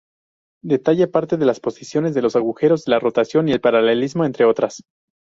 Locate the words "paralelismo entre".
3.61-4.45